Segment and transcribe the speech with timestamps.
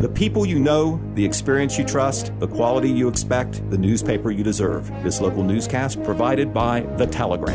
[0.00, 4.42] The people you know, the experience you trust, the quality you expect, the newspaper you
[4.42, 4.88] deserve.
[5.02, 7.54] This local newscast provided by The Telegram.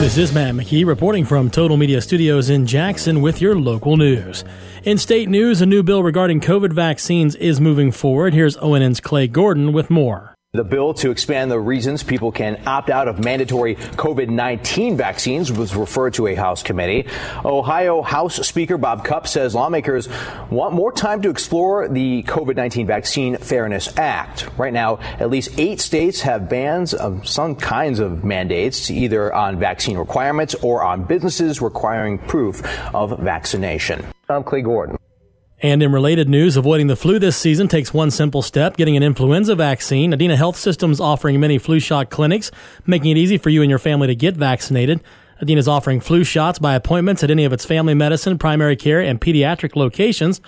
[0.00, 4.44] This is Matt McKee reporting from Total Media Studios in Jackson with your local news.
[4.84, 8.32] In state news, a new bill regarding COVID vaccines is moving forward.
[8.32, 10.31] Here's ONN's Clay Gordon with more.
[10.54, 15.50] The bill to expand the reasons people can opt out of mandatory COVID 19 vaccines
[15.50, 17.08] was referred to a House committee.
[17.42, 20.10] Ohio House Speaker Bob Cupp says lawmakers
[20.50, 24.46] want more time to explore the COVID 19 Vaccine Fairness Act.
[24.58, 29.58] Right now, at least eight states have bans of some kinds of mandates, either on
[29.58, 32.62] vaccine requirements or on businesses requiring proof
[32.94, 34.04] of vaccination.
[34.28, 34.98] I'm Clay Gordon.
[35.62, 39.04] And in related news, avoiding the flu this season takes one simple step, getting an
[39.04, 40.10] influenza vaccine.
[40.10, 42.50] Adena Health Systems offering many flu shot clinics,
[42.84, 45.00] making it easy for you and your family to get vaccinated.
[45.40, 49.00] Adena is offering flu shots by appointments at any of its family medicine, primary care,
[49.00, 50.40] and pediatric locations.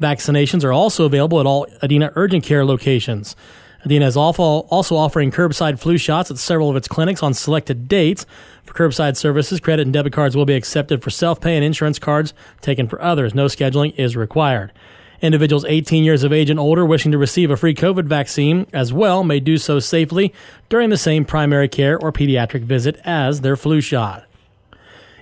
[0.00, 3.36] Vaccinations are also available at all Adena urgent care locations.
[3.84, 8.24] Adena is also offering curbside flu shots at several of its clinics on selected dates.
[8.64, 12.32] For curbside services, credit and debit cards will be accepted for self-pay and insurance cards
[12.60, 13.34] taken for others.
[13.34, 14.72] No scheduling is required.
[15.20, 18.92] Individuals 18 years of age and older wishing to receive a free COVID vaccine as
[18.92, 20.32] well may do so safely
[20.68, 24.26] during the same primary care or pediatric visit as their flu shot.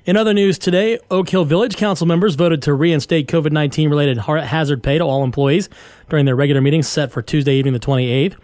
[0.07, 4.19] In other news today, Oak Hill Village Council members voted to reinstate COVID 19 related
[4.19, 5.69] hazard pay to all employees
[6.09, 8.37] during their regular meeting set for Tuesday evening, the 28th.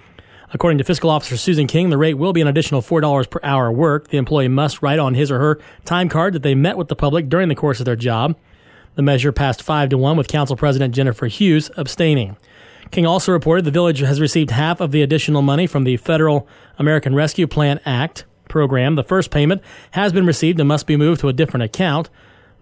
[0.56, 3.70] According to Fiscal Officer Susan King, the rate will be an additional $4 per hour
[3.70, 4.10] worked.
[4.10, 6.96] The employee must write on his or her time card that they met with the
[6.96, 8.34] public during the course of their job.
[8.94, 12.38] The measure passed 5 to 1 with Council President Jennifer Hughes abstaining.
[12.90, 16.48] King also reported the village has received half of the additional money from the Federal
[16.78, 18.94] American Rescue Plan Act program.
[18.94, 19.60] The first payment
[19.90, 22.08] has been received and must be moved to a different account.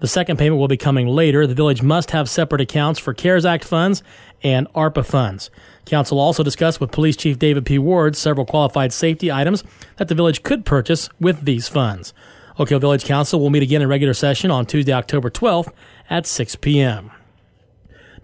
[0.04, 1.46] The second payment will be coming later.
[1.46, 4.02] The village must have separate accounts for CARES Act funds
[4.42, 5.48] and ARPA funds.
[5.86, 7.78] Council also discussed with Police Chief David P.
[7.78, 9.64] Ward several qualified safety items
[9.96, 12.12] that the village could purchase with these funds.
[12.58, 15.72] Oak Hill Village Council will meet again in regular session on Tuesday, October 12th
[16.10, 17.10] at 6 p.m.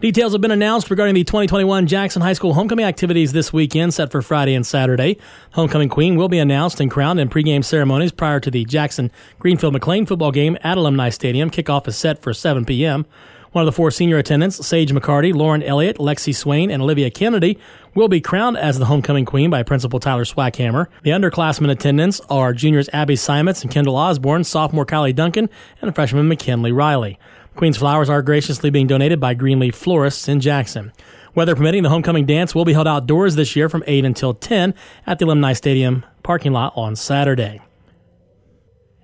[0.01, 4.11] Details have been announced regarding the 2021 Jackson High School homecoming activities this weekend, set
[4.11, 5.19] for Friday and Saturday.
[5.51, 9.75] Homecoming Queen will be announced and crowned in pregame ceremonies prior to the Jackson Greenfield
[9.75, 11.51] McClain football game at Alumni Stadium.
[11.51, 13.05] Kickoff is set for 7 p.m.
[13.53, 17.59] One of the four senior attendants, Sage McCarty, Lauren Elliott, Lexi Swain, and Olivia Kennedy,
[17.95, 20.87] will be crowned as the homecoming queen by Principal Tyler Swackhammer.
[21.03, 25.51] The underclassmen attendants are juniors Abby Simons and Kendall Osborne, sophomore Kylie Duncan,
[25.83, 27.19] and freshman McKinley Riley.
[27.61, 30.95] Queen's flowers are graciously being donated by Greenleaf Florists in Jackson.
[31.35, 34.73] Weather permitting, the homecoming dance will be held outdoors this year from 8 until 10
[35.07, 37.61] at the Alumni Stadium parking lot on Saturday.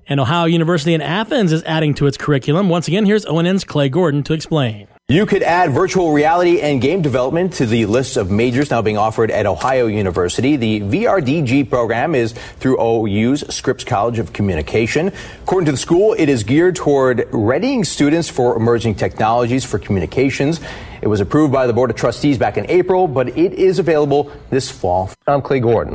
[0.08, 2.70] And Ohio University in Athens is adding to its curriculum.
[2.70, 4.88] Once again, here's ONN's Clay Gordon to explain.
[5.08, 8.98] You could add virtual reality and game development to the list of majors now being
[8.98, 10.56] offered at Ohio University.
[10.56, 15.12] The VRDG program is through OU's Scripps College of Communication.
[15.44, 20.58] According to the school, it is geared toward readying students for emerging technologies for communications.
[21.00, 24.32] It was approved by the Board of Trustees back in April, but it is available
[24.50, 25.12] this fall.
[25.28, 25.94] I'm Clay Gordon.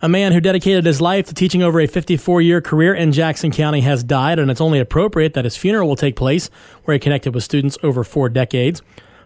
[0.00, 3.50] A man who dedicated his life to teaching over a 54 year career in Jackson
[3.50, 6.50] County has died, and it's only appropriate that his funeral will take place
[6.84, 8.80] where he connected with students over four decades.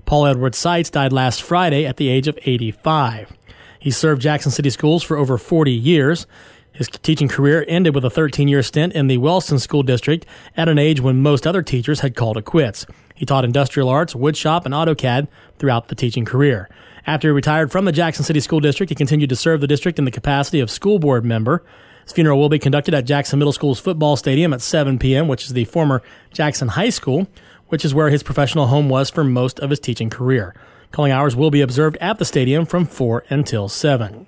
[0.07, 3.35] Paul Edward Seitz died last Friday at the age of 85.
[3.79, 6.27] He served Jackson City Schools for over 40 years.
[6.73, 10.25] His teaching career ended with a 13 year stint in the Wellston School District
[10.57, 12.87] at an age when most other teachers had called it quits.
[13.23, 16.69] He taught industrial arts, woodshop, and AutoCAD throughout the teaching career.
[17.07, 20.01] After he retired from the Jackson City School District, he continued to serve the district
[20.01, 21.65] in the capacity of school board member.
[22.03, 25.45] His funeral will be conducted at Jackson Middle School's football stadium at 7 p.m., which
[25.45, 26.03] is the former
[26.33, 27.29] Jackson High School,
[27.69, 30.53] which is where his professional home was for most of his teaching career.
[30.91, 34.27] Calling hours will be observed at the stadium from 4 until 7.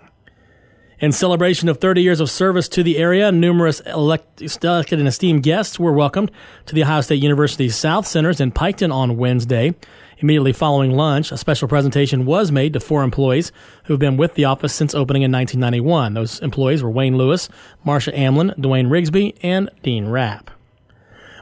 [1.01, 5.79] In celebration of 30 years of service to the area, numerous elected and esteemed guests
[5.79, 6.31] were welcomed
[6.67, 9.75] to the Ohio State University South Centers in Piketon on Wednesday.
[10.19, 13.51] Immediately following lunch, a special presentation was made to four employees
[13.85, 16.15] who have been with the office since opening in 1991.
[16.15, 17.49] Those employees were Wayne Lewis,
[17.85, 20.53] Marsha Amlin, Dwayne Rigsby, and Dean Rapp.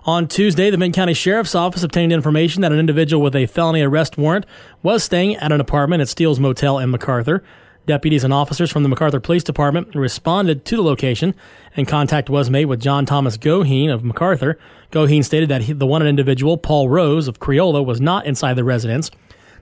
[0.05, 3.83] On Tuesday, the Vinton County Sheriff's Office obtained information that an individual with a felony
[3.83, 4.47] arrest warrant
[4.83, 7.43] was staying at an apartment at Steele's Motel in McArthur.
[7.85, 11.35] Deputies and officers from the McArthur Police Department responded to the location,
[11.77, 14.55] and contact was made with John Thomas Goheen of McArthur.
[14.93, 18.63] Goheen stated that he, the wanted individual, Paul Rose of Creola, was not inside the
[18.63, 19.11] residence.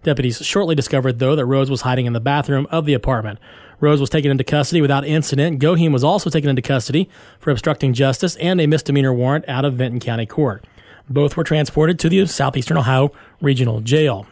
[0.02, 3.38] Deputies shortly discovered, though, that Rose was hiding in the bathroom of the apartment.
[3.80, 5.58] Rose was taken into custody without incident.
[5.58, 7.08] Goheen was also taken into custody
[7.38, 10.62] for obstructing justice and a misdemeanor warrant out of Vinton County Court.
[11.08, 14.26] Both were transported to the Southeastern Ohio Regional Jail.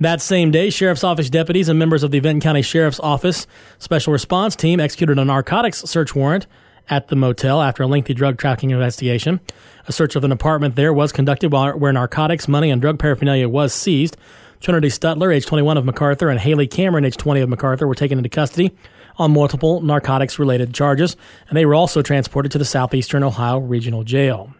[0.00, 3.46] That same day, Sheriff's Office deputies and members of the Vinton County Sheriff's Office
[3.78, 6.46] Special Response Team executed a narcotics search warrant
[6.88, 9.40] at the motel after a lengthy drug trafficking investigation.
[9.88, 13.74] A search of an apartment there was conducted where narcotics, money, and drug paraphernalia was
[13.74, 14.16] seized.
[14.58, 18.16] Trinity Stutler, age 21 of McArthur, and Haley Cameron, age 20 of McArthur, were taken
[18.16, 18.74] into custody
[19.18, 21.14] on multiple narcotics related charges,
[21.48, 24.54] and they were also transported to the Southeastern Ohio Regional Jail.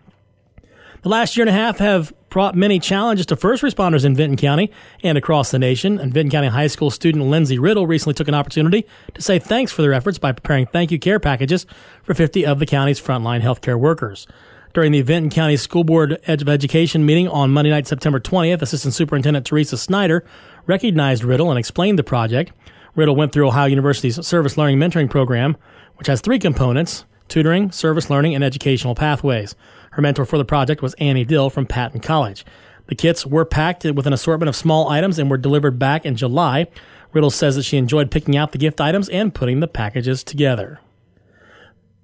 [1.02, 4.36] The last year and a half have brought many challenges to first responders in Vinton
[4.36, 4.70] County
[5.02, 5.98] and across the nation.
[5.98, 9.72] And Vinton County High School student Lindsay Riddle recently took an opportunity to say thanks
[9.72, 11.64] for their efforts by preparing thank you care packages
[12.02, 14.26] for 50 of the county's frontline healthcare workers.
[14.74, 18.60] During the Vinton County School Board Edge of Education meeting on Monday night, September 20th,
[18.60, 20.22] Assistant Superintendent Teresa Snyder
[20.66, 22.52] recognized Riddle and explained the project.
[22.94, 25.56] Riddle went through Ohio University's Service Learning Mentoring Program,
[25.96, 29.54] which has three components tutoring, service learning, and educational pathways.
[29.90, 32.44] Her mentor for the project was Annie Dill from Patton College.
[32.86, 36.16] The kits were packed with an assortment of small items and were delivered back in
[36.16, 36.66] July.
[37.12, 40.80] Riddle says that she enjoyed picking out the gift items and putting the packages together.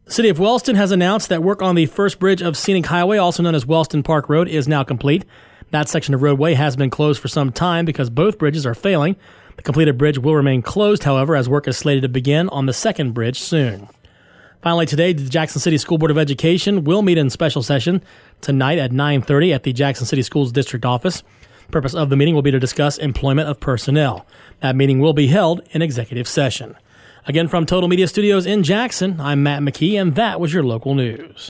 [0.04, 3.18] The city of Wellston has announced that work on the first bridge of Scenic Highway,
[3.18, 5.24] also known as Wellston Park Road, is now complete.
[5.72, 9.16] That section of roadway has been closed for some time because both bridges are failing.
[9.56, 12.72] The completed bridge will remain closed, however, as work is slated to begin on the
[12.72, 13.88] second bridge soon.
[14.66, 18.02] Finally, today, the Jackson City School Board of Education will meet in special session
[18.40, 21.22] tonight at 9:30 at the Jackson City Schools District Office.
[21.70, 24.26] Purpose of the meeting will be to discuss employment of personnel.
[24.62, 26.74] That meeting will be held in executive session.
[27.28, 30.96] Again, from Total Media Studios in Jackson, I'm Matt McKee, and that was your local
[30.96, 31.44] news.